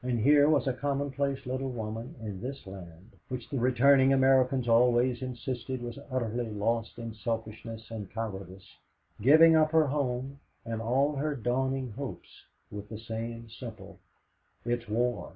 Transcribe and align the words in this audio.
And 0.00 0.20
here 0.20 0.48
was 0.48 0.68
a 0.68 0.72
commonplace 0.72 1.44
little 1.44 1.72
woman 1.72 2.14
in 2.20 2.40
this 2.40 2.68
land, 2.68 3.14
which 3.26 3.50
the 3.50 3.58
returning 3.58 4.12
Americans 4.12 4.68
always 4.68 5.20
insisted 5.22 5.82
was 5.82 5.98
utterly 6.08 6.48
lost 6.48 7.00
in 7.00 7.14
selfishness 7.14 7.90
and 7.90 8.08
cowardice, 8.08 8.76
giving 9.20 9.56
up 9.56 9.72
her 9.72 9.88
home 9.88 10.38
and 10.64 10.80
all 10.80 11.16
her 11.16 11.34
dawning 11.34 11.90
hopes, 11.90 12.44
with 12.70 12.88
the 12.88 12.98
same 13.00 13.48
simple, 13.48 13.98
"It's 14.64 14.86
war." 14.88 15.32